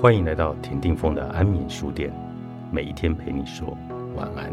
[0.00, 2.10] 欢迎来到田定峰的安眠书店，
[2.72, 3.76] 每一天陪你说
[4.16, 4.50] 晚安。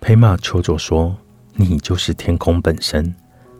[0.00, 1.16] 佩玛丘佐说
[1.56, 3.12] ：“你就是天空本身，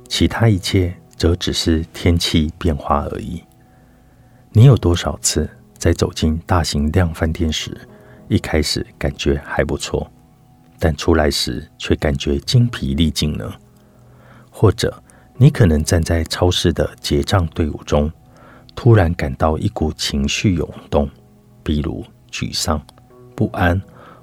[0.06, 3.42] 其他一切则只是天气变化而已。”
[4.54, 7.76] 你有多少次在走进大型量饭店时，
[8.30, 10.08] 一开始感觉还不错，
[10.78, 13.52] 但出来时却感觉精疲力尽呢？
[14.50, 15.02] 或者
[15.36, 18.08] 你可能站在超市的结账队伍中，
[18.76, 21.10] 突然感到一股情绪涌动，
[21.64, 22.80] 比如沮丧、
[23.34, 23.82] 不安。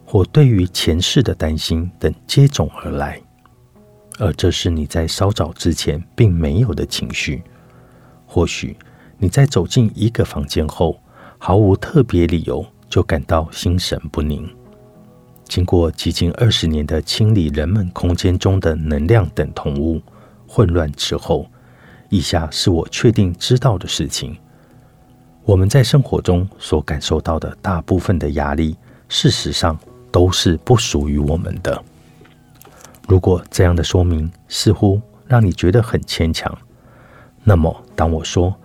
[0.09, 3.21] 或对于前世的担心等接踵而来，
[4.17, 7.44] 而这是你在稍早之前并没有的情绪。
[8.25, 8.77] 或许
[9.17, 10.97] 你在走进一个房间后，
[11.38, 14.47] 毫无特别理由就感到心神不宁。
[15.45, 20.02] 经过几近二十年的清理人们空间中的能量等同物
[20.47, 21.45] 混乱之后，
[22.09, 24.38] 以下是我确定知道的事情：
[25.43, 28.75] 我们在生活中所感受到的大部分的压力，
[29.09, 29.77] 事实上。
[30.09, 31.83] 都是不属于我们的。
[33.08, 36.58] 如果这样的说明似乎让你觉得很牵强，
[37.43, 38.55] 那么当我说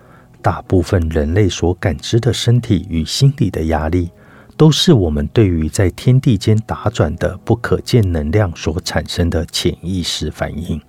[0.42, 4.10] 大部分人类所感知的身体与心理的压力，
[4.56, 10.80] 都是我们对于在天地间打转的不可见能量所产生的潜意识反应，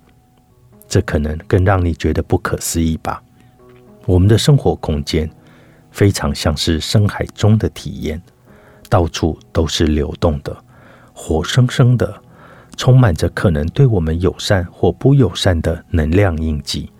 [0.88, 3.22] 这可能更让你觉得不可思议吧？
[4.04, 5.30] 我们的生活空间
[5.90, 8.20] 非常像是深海中的体验。
[8.90, 10.56] 到处都是流动的、
[11.12, 12.22] 活生生的，
[12.76, 16.90] 充满着可能对我们友善或不友善的能量印记。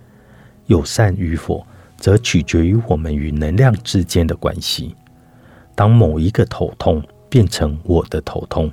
[0.66, 1.64] 友善与否，
[2.05, 4.94] 则取决于我们与能量之间的关系。
[5.74, 8.70] 当某一个头痛变成我的头痛，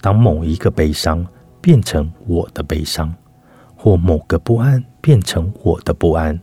[0.00, 1.24] 当某一个悲伤
[1.60, 3.14] 变成我的悲伤，
[3.76, 6.40] 或某个不安变成我的不安，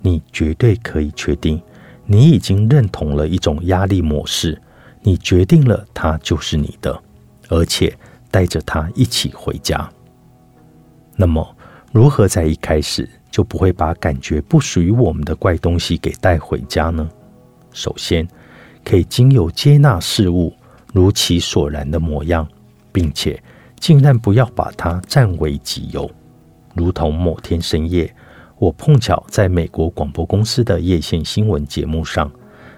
[0.00, 1.60] 你绝对可以确定，
[2.06, 4.62] 你已经认同了一种压力模式。
[5.02, 7.02] 你决定了，它就是你的，
[7.48, 7.92] 而且
[8.30, 9.90] 带着它一起回家。
[11.16, 11.56] 那么，
[11.90, 17.08] 如何在一开始就不会把感觉不属于我们的怪东西给带回家呢？
[17.72, 18.26] 首先，
[18.84, 20.52] 可以经由接纳事物
[20.92, 22.48] 如其所然的模样，
[22.90, 23.40] 并且
[23.78, 26.10] 尽量不要把它占为己有。
[26.74, 28.12] 如同某天深夜，
[28.58, 32.30] 我碰巧在美国广播公司的夜线新闻节目上。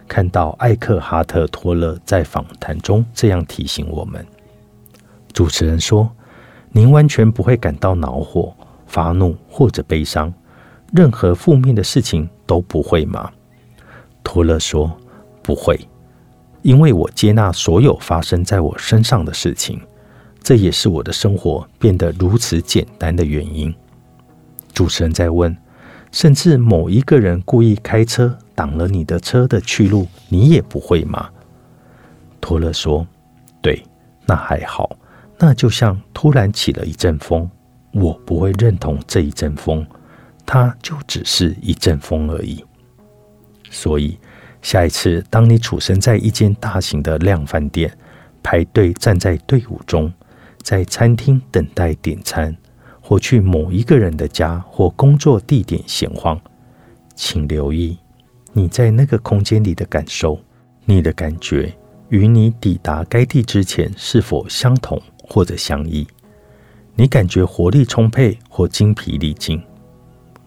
[0.09, 4.27] 看到艾克哈特·托勒在访谈中这样提醒我们：
[5.33, 6.11] 主持人说
[6.73, 8.53] ：“您完全不会感到恼火、
[8.89, 10.35] 发怒或者悲伤，
[10.93, 13.31] 任何负面的事情都不会吗？”
[14.25, 14.97] 托勒说
[15.43, 15.79] ：“不会，
[16.63, 19.81] 因为我接纳所有发生在我身上的事情，
[20.43, 23.75] 这也是我的生活变得如此简单的原因。”
[24.73, 25.57] 主持人在问。
[26.13, 31.31] 甚至某一个人故意开车挡了你的车的去路，你也不会吗？
[32.41, 33.07] 托勒说
[33.63, 33.81] ：“对，
[34.27, 34.91] 那还好。
[35.39, 37.49] 那就像突然起了一阵风，
[37.93, 39.87] 我不会认同这一阵风，
[40.53, 42.65] 它就只是一阵风而已。
[43.71, 44.19] 所以，
[44.63, 47.97] 下一次当你处身在一间大型的量饭店，
[48.43, 50.13] 排队站在队伍中，
[50.61, 52.57] 在餐厅等待点餐。”
[53.01, 56.41] 或去某一个人的家或工作地点闲晃，
[57.17, 57.99] 请留意
[58.53, 60.39] 你在那个空间里的感受，
[60.85, 61.73] 你的感觉
[62.11, 66.07] 与你抵达该地之前是否相同或者相异？
[66.95, 69.61] 你感觉活力充沛或精疲力尽？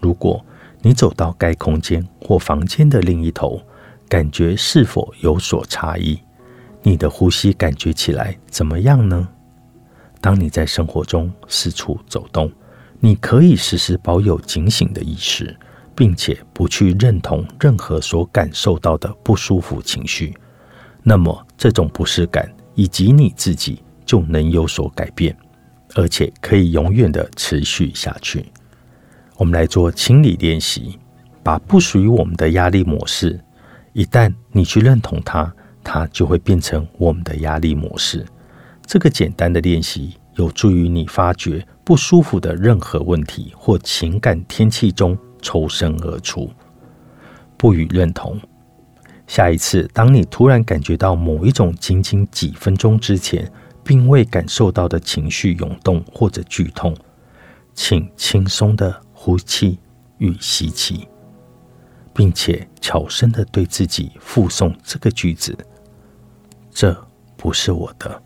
[0.04, 0.44] 如果
[0.82, 3.58] 你走到该空间或房间的另一头，
[4.06, 6.18] 感觉是否有所差异？
[6.82, 9.26] 你的呼吸感觉起来怎么样呢？
[10.20, 12.52] 当你在生活中四处走动，
[13.00, 15.56] 你可以时时保有警醒的意识，
[15.94, 20.36] 并且不去认同任何所感受到的不舒服情绪。
[21.02, 25.34] 那么，这种不适感以及你自己就能有所改变，
[25.94, 28.44] 而且可以永远的持续下去。
[29.36, 30.98] 我们来做清理练习，
[31.42, 33.38] 把不属于我们的压力模式，
[33.92, 35.52] 一旦你去认同它，
[35.82, 38.24] 它就会变成我们的压力模式。
[38.86, 46.50] 这个简单的练习有助于你发觉不舒服的任何问题或情感天气中抽身而出，
[47.56, 48.38] 不予认同。
[49.26, 53.50] 下一次，当你突然感觉到某一种仅仅几分钟之前
[53.82, 56.94] 并未感受到的情绪涌动或者剧痛，
[57.74, 59.78] 请轻松的呼气
[60.18, 61.08] 与吸气，
[62.12, 65.56] 并且悄声的对自己附送这个句子
[66.70, 66.94] ：“这
[67.34, 68.22] 不是我的。”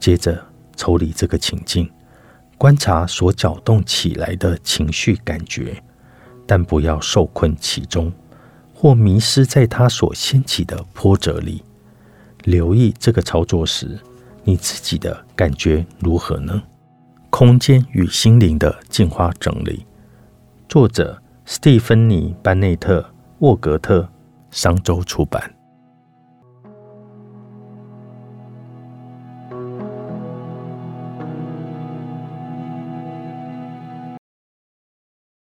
[0.00, 0.42] 接着
[0.74, 1.86] 抽离这个情境，
[2.56, 5.82] 观察所搅动起来的情绪感觉，
[6.46, 8.10] 但不要受困其中，
[8.72, 11.62] 或迷失在它所掀起的波折里。
[12.44, 13.98] 留意这个操作时，
[14.44, 16.62] 你自己的感觉如何呢？
[17.38, 19.84] 空间与心灵的进化整理，
[20.70, 22.98] 作者斯蒂芬妮·班内特·
[23.40, 24.08] 沃格特，
[24.50, 25.54] 商周出版。